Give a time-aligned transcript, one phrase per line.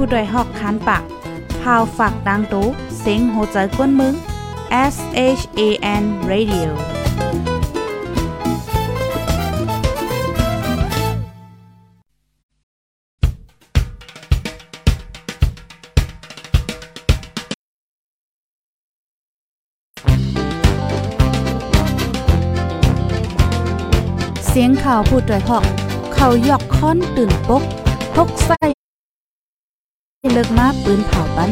[0.00, 1.02] ผู้ดยหอกคันปาก
[1.62, 2.66] พาวฝากดังตู้
[3.00, 4.14] เซ็งโหใจกวนมึง
[4.94, 4.96] S
[5.38, 5.60] H A
[6.02, 6.68] N Radio
[24.46, 25.64] เสียงข่าวผู้ด้วยหอก
[26.14, 27.62] เขายกค้อนตื่นปก
[28.16, 28.77] พกใส่
[30.38, 31.50] ลิกมาปืนเผาปัน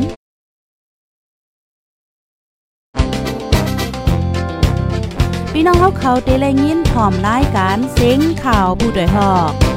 [5.53, 9.76] พี่น้องเขาเขาเตะแลยินพร้อมรายการเสียงข่าวผู้ด้วยหอก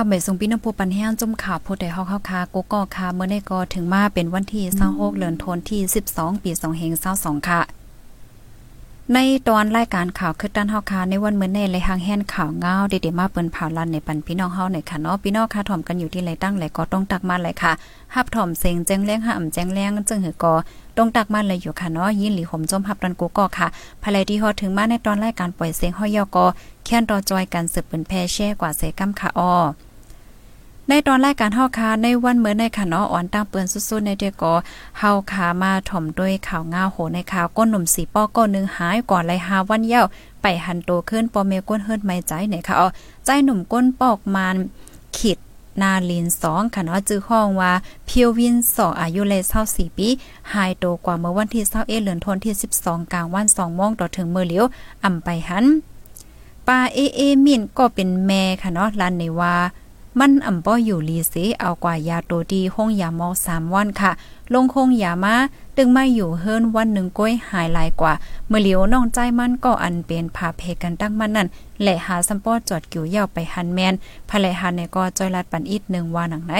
[0.00, 5.80] ค่ะเมส่งพี่น้องผู้ปันแห้งจุ่มข่าวผู้ใดฮอกเฮาคากูก็ค่ะเมื่อได้ก็ถึงมาเป็นวันที่26เดือนธันวาคมที่
[6.12, 6.50] 12 ปี
[7.00, 7.60] 2522ค่ะ
[9.14, 17.72] ในตอนรายการข่าวคือด้านเฮาคาในวันเมื้อนี้เลยหางแห่นข่าวเงาเด็ดๆมาเปิ้นผ่าลันในปันพี่น้องเฮาในค่ะเนาะพี่น้องค่ะถ่อมกันอยู่ที่ไรตั้งไหลก็ต้องตักมาเลยค่ะ
[18.14, 20.54] ฮับถ่อมเสียงแจ้งแรงห้ามแจ้งแรงจึงหือก็
[20.96, 23.66] ต้องตักมาเลยอยู่ค่ะเนาะยินหลีห่มจมฮับดันกูก็ค่ะ
[24.02, 26.46] ภายที่ฮอถึงมาในตอนรายการปล่อยเสียงเฮายอก็
[26.84, 29.52] แค่นรอจอยกันสืบเปิ้นแพ่แช่กว่าเสกำค่ะอ้อ
[30.92, 34.54] ในตอนแรายการเฮาคาในวันเหมื่อในค่ะเนอ่อนตั้งเปิ้นสุดๆในเดก็
[34.98, 40.02] เฮาคามาถ่อมด้วยข่าวง่าโหในข่าวก้นหนุ่มสีป้อก้นหนึ่งหายก่อนเลยหาวันเย้า
[40.42, 42.88] ไปหันโตขึ้นปอเมก้นเฮิรนไม่ใจไหนค่ะอ๋อ
[43.24, 44.56] ใจหนุ่มก้นปอกมาน
[45.16, 45.38] ขิด
[45.80, 47.72] นาลินสองค่ะเนาะจื้อห้องว่า
[48.06, 50.08] เพียววินสองอายุเลย24ปี
[50.52, 54.64] หายโตกว่าเมื่อวันที่21เดือนธันวาคมที่12กลางวัน2โมงต่อถึงเมื้อเลี้ยว
[55.04, 55.64] อ่ำไปหัน
[56.66, 59.54] ปาเอเอมินก็เป็นแม่ค่ะเนาะลันในว่า
[60.18, 64.12] มันอ่ำป้ออยู่ลีเสเอากว่ายาโตดีห้องยาหมอสามวันค่ะ
[64.52, 65.34] ลงคงยามา
[65.76, 68.12] ตึงมาอยู่เฮิรนวันหนึ่งก้อยหายหลายกว่า
[68.48, 71.48] เมื่อเหลียวน้องใจมันก็อันเป็นผาเพกันตั้งมันนั่น
[71.80, 73.94] แหละหาสัมปอจอดกิ่วยาวไปหันแมน
[74.30, 76.54] ภรรยหันในก็จอยลัดปันอีกหนึ่งว่าหนังไหน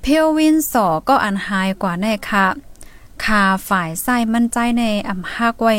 [0.00, 2.46] เพลวินสอก็อันหายกว่าแน่ค่ะ
[3.24, 5.74] คาฝ่ายไส้มั่นใจในอ่ำฮักไว้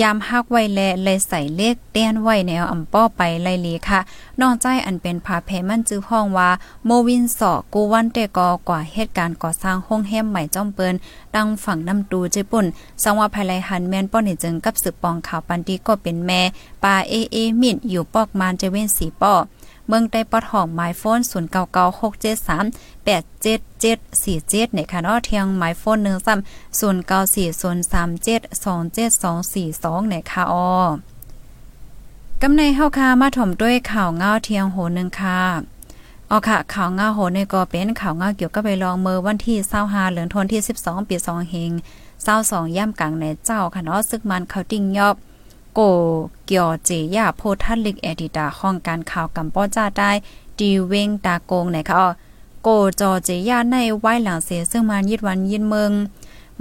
[0.00, 4.00] ยามฮักไว้แลเลยใส่เลขเต้นไว้แนวอ่ำป้อไปไลลีค่ะ
[4.40, 6.50] นอกใจอันเป็นพาเพมันจื้อห้องว่า
[6.84, 10.94] โมวินสอกูวันเตกอกว่าเหตุการณ์ก่อสร้างห้องแฮมใหม่จ้อมเปิน
[11.34, 12.66] ดังฝั่งน้ำตูเจปุ่น
[13.02, 16.40] สังว่าภายไลหันแมนป้อนี่จึงกับสืบปองข่าวปันดีก็เป็นแม่
[16.84, 19.34] ปาเอเอมิดอยู่ปอกมานเจเว้นสีป้อ
[19.88, 28.08] เมืองได้ปอดห้องหมายโฟน0 9 9 6 7 3 8 7 7 4 7ในค่ะเนาะเทียงหมายโฟน1ซ้ำ0 9 4 0 3
[28.26, 30.70] 7 2 7 2 4 2ในค่ะอ้อ
[32.42, 35.40] กำในเฮาคามาถมด้วยข่าวเงาเทียงโหนึงค่ะ
[36.30, 41.70] อ๋อค่ะ ข่าวเงาโหนี่ก็เป็นข่าวเงาเกี่ยวกับไปลองเมื่อวันที่25เหลือนธันที่ 12 ปี2เฮง
[42.24, 45.16] 22ย่ำกลางในเจ้าค่ะเนาะซึกมันเขาติ้งยอบ
[45.78, 45.84] โก
[46.46, 50.10] เกี่ยวเจยาโพทัลลิกเอดิตาห้องการข่าวกัมปอจ้าได้
[50.58, 52.04] ดีเวงตาโกงไหนคะ
[52.62, 52.68] โก
[53.00, 55.92] จอเจยาในไว้หลังเสียซึ่งมันยิดวันยินเมือง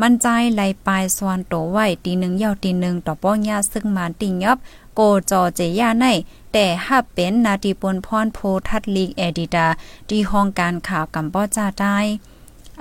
[0.01, 4.57] มันใจไหลปลายสวนโตไว้ตีหนึ่งยาวตีหนึ่งต่อป้องยาซึ่งมันติงยับ
[4.95, 5.01] โก
[5.31, 6.05] จอเจยาใน
[6.53, 9.67] แต่หับเป็นนาทีปนพรโพทัดลีกเอดิตา
[10.09, 11.97] ที่ห้องการข่าวกัมปอจ้าได้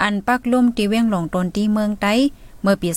[0.02, 2.14] อันปักลุ่มตีเวงหลงตนที่เมืองไต้
[2.64, 2.90] เมื่อปี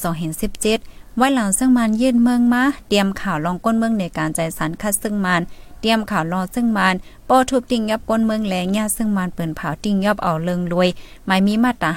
[0.55, 5.41] 2017ไว้หลังซึ่งมันยืนเมืองมาเตรียมข่าวลองก้นเมืองในการใจสันคัดซึ่งมัน
[5.79, 6.95] เตรียมข่าวรอซึ่งมัน
[7.29, 10.89] ปอทุบติ่งยับก้นเมืองแหลงยาซึ่งมันเปิ่นเผาติ่งยับเอาเลิงรวย
[11.25, 11.89] หมายมีมาตรา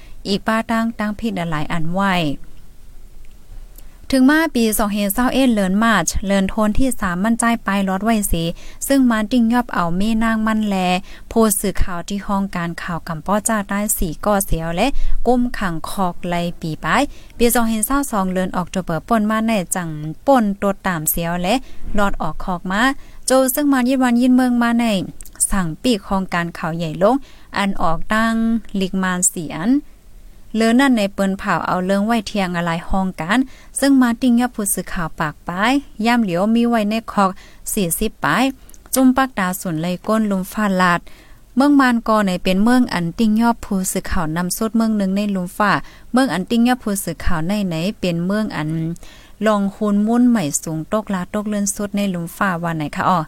[0.00, 2.14] 5059อีกป้าตั้งตั้งพิดหลายอันไว้
[4.14, 4.64] ถึงมาปี
[4.98, 8.42] 2021เอ็ดเลินมาร์ชเลินโทนที่3มั่นใจไปลอดไว้สี
[8.88, 10.76] ซึ่งมันติ้งยอบเอาเมนางมันแล
[11.28, 14.86] โพสื่อข่าวที่ห้องการข่าวกำป้อจ้าได้สีก่อเสียวและ
[15.26, 17.02] ก้มขังคอกไลปีปลาย
[17.38, 17.46] ปี
[17.90, 19.88] 2022เลินออกจะเปิดป่นมาในจัง
[20.26, 21.54] ป่นตัวตามเสียวและ
[21.98, 22.82] ลอดออกคอกมา
[23.26, 24.84] โจซึ่งมันยินวันยินเมืองมาใน
[25.50, 27.16] สั่งปีกของการข่าวใหญ่ลง
[27.56, 28.34] อันออกดัง
[28.80, 29.68] ลิกมานเสียน
[30.54, 33.38] เลือนั่นในเปิ้นเผาเอาเรื่องไว้เทียงอะไรห้องกัน
[33.80, 35.72] ซึ่งมาติ้งยับผู้สื่อข่าวปากปาย
[36.06, 37.30] ย่ำเหลียวมีไว้ในคอก
[37.76, 38.44] 40ปาย
[38.94, 41.00] จุ่มปักดาสุนเลยก้นลุมฟ้าลาด
[41.56, 45.72] เมืองมานกอในเป็นเมืองอันติ้งยอบผู้สื่อข่าวนำสุดเมืองหนึ่งในลุมฟ้า
[46.12, 48.70] เมืองอันติ้งยอบผู้สื่อข่าวในไหนเป็นเมืองอัน
[49.46, 53.20] ลองคูนมุ่นใหม่สูงตกลาตกเลื่อนสุดในลุมฟ้าว่าไหนคะอ๋อ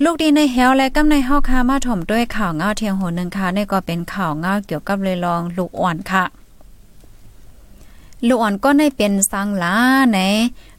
[0.00, 6.24] ลูกดีในเฮลและกำในเฮาคามาถมด้วยข่าวเงาเทียงโหนึงค่ะนี่ก็เป็นข่าวเงาเกี่ยวกับเลยลองลูกอ่อนค่ะ
[8.26, 9.74] ลูกอ่อนก็ในเป็นสังลา
[10.12, 10.18] ใน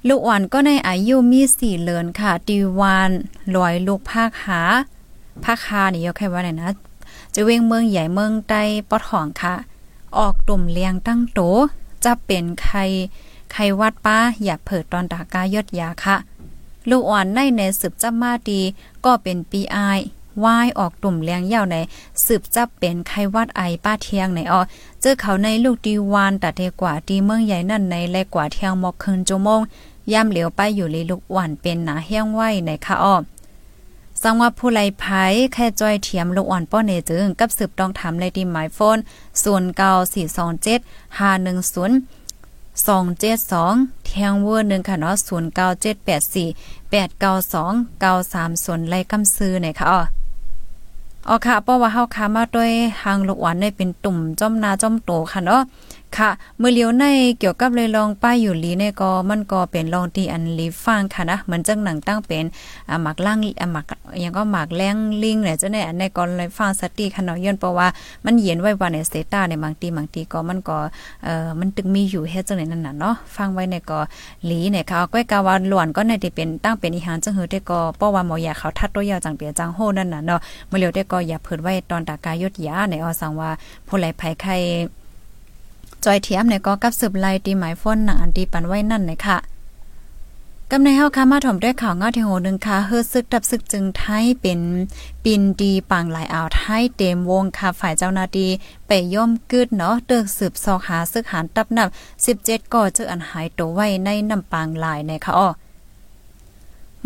[0.07, 3.11] ลูกอ่อนก็ในอายุมีสี่เลือนค่ะดีวาน
[3.55, 4.61] ลอยลูกภาคหา
[5.43, 6.71] ภาคหานี่ยกแค่ว่าไหนนะ
[7.33, 9.53] จะเวงเมืองใหญ่เมืองใต้ปอทองค่ะ
[10.17, 11.39] ออกตุ่มเลียงตั้งโต
[12.05, 12.77] จะเป็นใคร
[13.51, 16.17] ใครวัดป้าอย่าเผิดตอนดากายดยาค่ะ
[16.89, 18.61] ลูกอ่อนในในสืบจับมาดี
[19.05, 19.99] ก็เป็นปีอาย
[20.43, 21.75] วายออกตุ่มเลี้ยงยาวใน
[22.25, 24.61] สืบจับเป็นไข้วัดไอป้าเทียงในออ
[25.01, 29.61] เจอเขาในลูกดีวานตัดเทกว่าดีเมืองใหญ่นั่นในแลกว่าเทียงมอกคืนจมง
[30.11, 33.15] ย่ำเหลียวไปอยู่ลีลูกหวานเป็นหนาเฮี้ยงไหวในค่ะอ้อ
[34.21, 35.03] สังว่าผู้ไลไผ
[35.53, 38.97] แค่จอยเทียมลูกอ่อนป้อเนจึงกับสืบต้องทำเลยดีหมายโฟน
[39.43, 42.22] 09427510
[42.73, 45.23] 272เทียงเวอร์หนึ่งค่ะเนาะ09784892
[48.03, 49.99] 930ส่วนไล่กำซื้อหน่อยค่ะอ๋อ
[51.27, 52.71] อ๋อค่ะเพราะว่าเฮาค้ามาด้วย
[53.03, 55.61] หางลูกหวานเนี่ยเป็นตุ่มจ้อมนาจ้อมโตค่ะเนาะ
[56.19, 57.05] ค่ะ เมื่อเลียวใน
[57.39, 62.45] เกี่ยวกับเลยลองป้ายอยู่ลีเนี่ยก็มันก็เป็นลองที่อันลีฟังค่ะนะเหมือนจังหนังตั้งเป็น
[62.89, 63.85] อ่าหมักล่างอ่าหมัก
[64.23, 67.87] ยังก็หมักแรงลิงเนี่ยจะในอันในก่อนเลยฟังสติค่ะเนาะย้อนเพราะว่า
[68.25, 70.77] มันเย็นไว้ว่าในสเตต้าในบางทีบางทีก็มันก็
[71.23, 73.99] เอ่อมันตึกมีอยู่เฮ็ดจังไหนนั่นน่ะเนาะฟังไว้ในก็
[74.49, 83.49] ลีเนี่ยค่ะก้อยกาวาหลวนก็ในที่เป็นตั้งเป็นอีหางจังหือได้ก็เพราะว่าหมออยากเขาทัดตัวยาวจังเปียจังโหนั่นน่ะเนาะเมื่อเลียวได้ก็อย่าเพิ่นไว้ตอนตากายยศยาในออสังว่า
[83.87, 84.55] ผู้ไหลภัยไข้
[86.05, 89.37] จอยเทียมเนี่ยก็กับสืบไล่ตีหมายฟ้นหนังอันตีปันไว้นั่นเลยค่ะ
[90.71, 94.59] กำในเฮาค่ะมาถมด้วยข่าวเงาที่โหนึงค่ะเฮือซึกดับซึกจึงไทยเป็น
[95.23, 98.49] ปินดีปังหลายอ่าวไทยเต็มวงค่ะฝ่ายเจ้านาที่
[98.87, 101.89] ไปย่อมกึดเนาะเตึกสืบซอกหาซึกหารตับนับ
[102.25, 105.49] 17ก่อเจออันหายตัวไว้ในน้ำปางหลายในค่ะอ้อ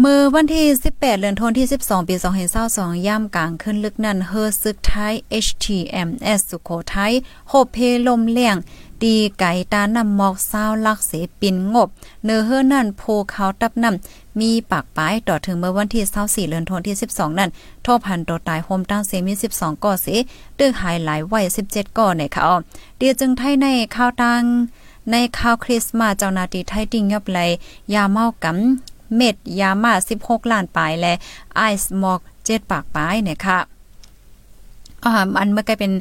[0.04, 2.16] มือวันที่ 18 เดือนธันวาคม12 ปี
[2.62, 5.14] 2022ย่ำกลางขึ้นลึกนั่นเฮอซึกไทย
[5.46, 7.14] HTMS สุโขทัย
[7.50, 7.78] โฮเพ
[8.08, 8.58] ลมเลี่ยง
[9.04, 11.90] ตีไก่ตานำหมอกเศร้าลักเสปินงบ
[12.26, 16.04] เนื้อเฮือนั่นโพเขาตับนำมีปากป้ายต่อถึงเมื่อวันที่
[16.48, 17.50] 24เดือนธันวาคมที่ 12 นั่น
[17.84, 20.08] โทษพันตัวตายโฮมตั้งเซมี 12 ก่อเส
[20.60, 22.56] ตึกหายหลายไว้ 17 ก่อในค่ะอ๋อ
[22.98, 24.44] เดียจึงไทยในข้าวตัง
[25.12, 27.40] ในข้าวคริสต์มาสเจ้านาตีไทยติ่งยอบไหล
[27.94, 31.14] ยาเมากำเม็ดยามา 16 ล้านปลายและ
[31.56, 33.77] ไอซ์มอก 7 ปากปลายเนี่ยค่ะ
[35.06, 35.94] อันเมื่อกี้เป็น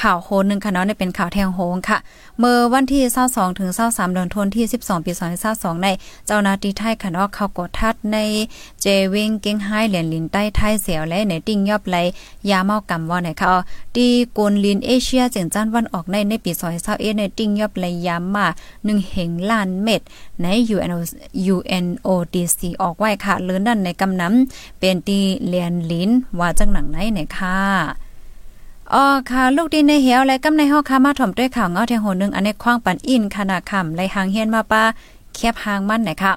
[0.00, 1.98] ข่าวโฮนึงค่ะเนาะเนี่ยเป็นข่าวแทงโฮงค่ะ
[2.38, 5.12] เมื่อวันที่22ถึง23เดือนธันวาคมที่12ปี
[5.48, 5.88] 2022ใน
[6.26, 8.18] เจ้าน้าทีไทยค่ะเนาะเขากดทัดใน
[8.82, 11.96] เจวิงเก้งไฮเหรียญลินใต้ไทยเสียวและในติ่งยอบไหล
[12.50, 13.52] ยาเมากำว่าไหนค่ะ
[13.96, 16.52] ดีกุนลินเอเชียจึงจันวันออกในในปี
[16.84, 18.46] 2021ในติ่งยอบไหลยามา
[18.80, 20.00] 1เหงล้านเม็ด
[20.42, 20.98] ใน UNO
[21.54, 25.18] UNODC ออกไว้ค่ะหรือนั่นในกำน้ำเป็นตี
[25.48, 27.58] เลียนลินว่าจังหนังไหนเนี่ยค่ะ
[28.92, 34.82] อ๋อค่ะ ลูกดินในเหียวและกำในห้อคามาถ่อมด้วยข่าวเงาเทียงโหนึงอันในคว้างปันอินขนาดคำไลหางเฮียนมาป้า
[35.34, 36.32] แคบหางมันนะคะ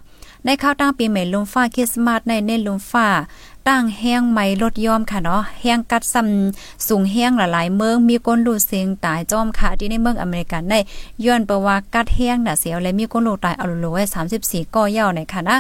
[0.46, 3.08] ในข้าวตั้งปีใหม่ลุมฟ้าคริสต์มาสในเน้นลุมฟ้า
[3.72, 10.74] ตั้งแห้งไม้ลดยอมค่ะเนาะแห้งกัดซ้ำสูงแห้งหลายๆเมืองมีคนลูเสียงตายจอมค่ะ ที่ในเมืองอเมริกันใน
[11.26, 14.04] ย้อนประว่ากัดแห้งน่ะเสียวและมีคนลูตายเอาโลไว้
[14.40, 15.58] 34ก่อยาวในค่ะนะ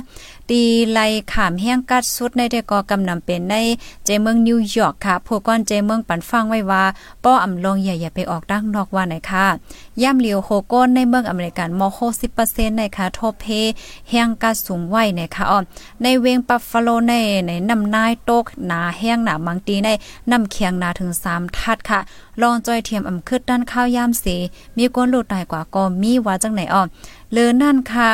[0.50, 0.62] ตี
[0.94, 1.00] ไล
[1.32, 3.56] ขามแห้งกัดสุดในแต่ก็กำนำเป็นใน
[4.06, 6.84] ใจเมืองนิวยอร์กค่ะผู้ก้อนใจเมืองปันฟังไว้ว่า
[7.24, 9.46] ป้ออำลงอย่าอย่าไปออกดังนอกว่าไหนค่ะ
[10.02, 12.00] ย่ำเหลียวโคก้นในเมืองอเมริกันมอโค
[12.40, 13.46] 10%ในค่ะทบเพ
[14.10, 15.60] แห้งกัดสูงไว้ในค่ะอ๋อ
[16.02, 17.14] ในเวงปัฟฟาโลใน
[17.48, 19.90] ในนำนายโตกหนาแห้งหนาบางตีใน
[20.32, 22.00] น้ำเคียงนาถึง 3 ทัดค่ะ
[22.42, 24.36] ลองจอยเทียมอำคึดด้านข้าวยามสี
[24.78, 26.82] มีก้นหลุดตายกว่าก็มีว่าจังไหนอ้อ
[27.34, 28.10] เลือนั่นค่ะ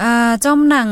[0.00, 0.88] อ่าจอมหนัง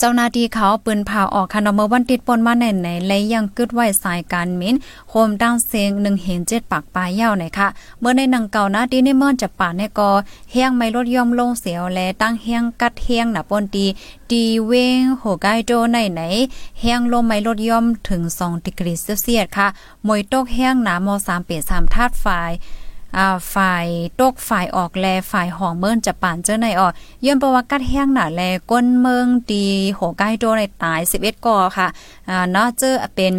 [0.00, 4.74] เจ้าหน้าที่เขาปืนผ่าออกคันเมื่อวันติดปนมาแน่นไหนและยังกึดไว้สายการมิน
[5.08, 7.68] โคมดังเสียงหนึ่งเห็นเจ็ดปากปลายยาวไหนค่ะ
[8.00, 10.10] เมื่อในหนังเก่านะที่ในเมื่อจะป่าในกอ
[10.50, 13.86] เฮียงไม่ลดย่อมลงเสียวและตั้งเฮียงกัดเฮียงหนาปนตี
[14.30, 16.20] ดีเวงโหไกโดในไหน
[16.80, 19.68] เฮียงลมไม่ลดย่อมถึง2ดิกรีเซลเซียสค่ะ
[20.06, 22.26] มวยตกเฮียงหนามอ3เป3ธาตุไฟ
[23.54, 23.86] ฝ่าย
[24.20, 26.88] ตกฝ่ายออกแลฝ่ายห้องเมินจะป่านเจ้าในออ
[27.24, 31.88] ย้อนประวัติกัดแห้งหนาแลก้นเมืองดีโหใกล้โดในตาย 11ก่อค่ะ
[32.28, 33.34] อ่าเนาะเจอเป็น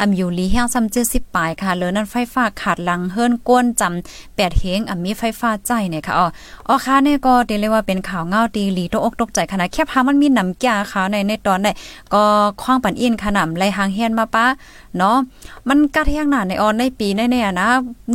[0.00, 6.26] อำอยู่ลีแห้งซ้ำเจอ10ปลายค่ะเลยนั้นไฟฟ้าขาดหลังเฮิรนก้นจำ8เฮงอ่มีไฟฟ้าใจเนี่ยค่ะอ๋อ
[6.68, 11.72] อ๋อค่ะเนี่ยก็เรียกว่าเป็นข่าวเงาตีลีตกอกตกใจขนาดแคบหามันมีน้ำแก่ค่ะในในตอนได้
[12.14, 12.24] ก็
[12.62, 14.46] คว้างปันอินขนำไล่หางเฮียนมาปะ
[14.98, 15.16] เนาะ
[15.68, 17.68] มันกัดแห้งหนาในออนในปีในเนี่ยนะ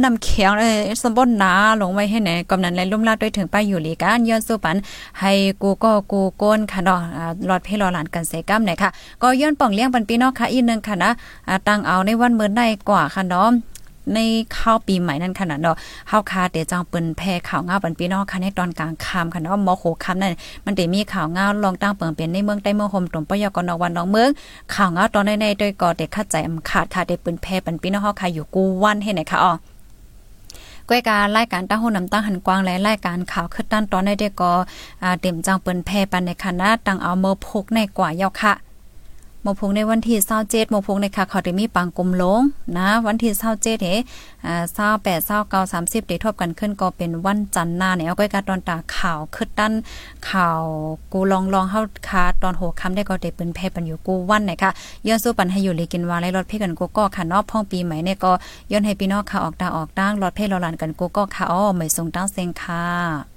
[0.04, 4.76] น้ำเขียงเลยสมบนหนาลงไว้ให้ไหนกำนันและลุ่มลาดด้วยถึงไปอยู่ลีกันย้อนสู้ปัน
[5.22, 7.02] ให้กูก็กูก้นค่ะเนาะ
[7.48, 8.90] หลอดเพลอหลานกันเสกัมเนี่ยค่ะ
[9.22, 11.12] ก็ย้อนป่องเลี้ยงปันปีนอกค่ะอีกนึงค่ะนะ
[11.68, 13.50] ตั้งเอาในวันเมื่อได้กว่าค่ะเนาะ
[14.14, 14.20] ใน
[14.58, 15.78] ข้าวปีใหม่นั่นขนาดเนาะ
[16.10, 20.34] เฮาคาเตจังเปิ้นแพ่ข่าวง้าปันพี่น้องค่ะในตอนกลางค่ำค่ะเนาะมอโหค่ำนั่น
[20.66, 24.30] มันได้มีข่าวง้าลองตั้งเปิงเป็นในเมืองใต้เมืองโฮมตรงปยกนวันน้องเมือง
[24.74, 29.54] ข่าวง้าตอนในๆโดยก็ได้คัดใจอำขาดค่ะได้เปิ้นแพ่ปันพี่น้องเฮาค่ะอยู่กูวันเฮ็ดไหนค่ะอ๋อ
[30.90, 34.52] ก้อยการรายการตั้งหูน้ำตั้งหันกวางและรายการข่าวขึ้นด้านตอนในเด็กก็
[35.22, 38.54] เต็มจังเปิ้นแพ่ปันในคณะตั้งเอาเมอพกในกว่ายาค่ะ
[39.46, 42.42] มพงในวันที่27มพงในค่ะเขาได้มีปังกลมลง
[42.78, 43.94] นะวันที่27เด้
[44.46, 44.64] อ่า
[44.98, 49.74] 28 29 30ได้ทบกันขึ้นก็เป็นวันจันทร์หน้าเนี่ยเอาก้อยการตอนตาข่าวขึ้นด้าน
[50.30, 50.62] ข่าว
[51.14, 54.72] กูลองลองเฮาคาตอนโหค่ำได้ก็ได้เปิ้นแพ่ปันอยู่กูวันนะคะ
[55.08, 58.32] ย้อนสู้ปันให้อยู่เลยกินวาและรถเพ่กันกูก็ค่ะนาะพ่องปีใหม่เนี่ยก็
[58.72, 63.33] ย้อนให้พี่น้องค่ะออกตาออกตั้งรถเพ่รอลานกันกูก็ค่ะอ้อไม่ส่งตั้งเซ็งค่ะ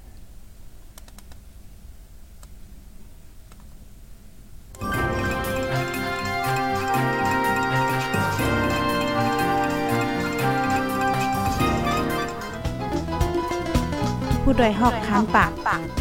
[14.49, 15.51] ผู้ดยหอกคันปาก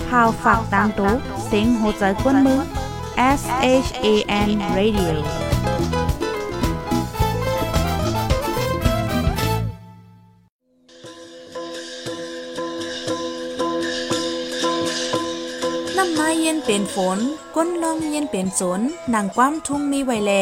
[0.09, 1.12] พาวฝากดังตู้
[1.47, 2.61] เซ็งโหใจกวนมือ
[3.38, 3.43] S
[3.85, 4.07] H A
[4.47, 5.15] N Radio
[15.97, 17.19] น้ำมาเย็นเป็นฝน
[17.57, 18.81] ก้นลมเย็นเป็นสน
[19.15, 20.33] นางความทุ่งมีไวแล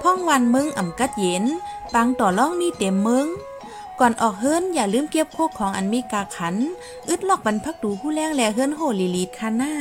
[0.00, 1.44] พ่องวันมึงอ่ำกัดเย็น
[1.94, 3.26] ปังต่อล่องมีเต็มมึง
[4.00, 6.54] ก่อนออกเฮิรนอย่าลืมเก็บโคกของอันมีกาขัน
[7.08, 9.74] อึดลอกบรรพักดูผู้แรงแลเฮิรนโหลีลีดคาหน้า